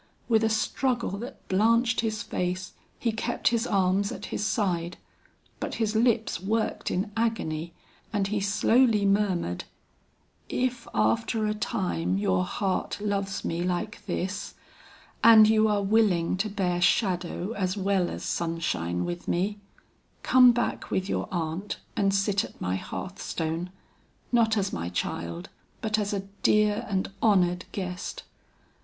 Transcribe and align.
With 0.27 0.43
a 0.43 0.49
struggle 0.49 1.11
that 1.19 1.47
blanched 1.47 1.99
his 2.01 2.23
face, 2.23 2.73
he 2.97 3.11
kept 3.11 3.49
his 3.49 3.67
arms 3.67 4.11
at 4.11 4.25
his 4.33 4.43
side, 4.43 4.97
but 5.59 5.75
his 5.75 5.95
lips 5.95 6.41
worked 6.41 6.89
in 6.89 7.11
agony, 7.15 7.75
and 8.11 8.25
he 8.25 8.39
slowly 8.39 9.05
murmured, 9.05 9.65
"If 10.49 10.87
after 10.95 11.45
a 11.45 11.53
time 11.53 12.17
your 12.17 12.43
heart 12.43 12.99
loves 12.99 13.45
me 13.45 13.61
like 13.61 14.03
this, 14.07 14.55
and 15.23 15.47
you 15.47 15.67
are 15.67 15.83
willing 15.83 16.35
to 16.37 16.49
bear 16.49 16.81
shadow 16.81 17.51
as 17.51 17.77
well 17.77 18.09
as 18.09 18.23
sunshine 18.23 19.05
with 19.05 19.27
me, 19.27 19.59
come 20.23 20.51
back 20.51 20.89
with 20.89 21.07
your 21.09 21.27
aunt 21.31 21.77
and 21.95 22.11
sit 22.11 22.43
at 22.43 22.59
my 22.59 22.75
hearthstone, 22.75 23.69
not 24.31 24.57
as 24.57 24.73
my 24.73 24.89
child 24.89 25.49
but 25.79 25.99
as 25.99 26.11
a 26.11 26.21
dear 26.41 26.87
and 26.89 27.11
honored 27.21 27.65
guest. 27.71 28.23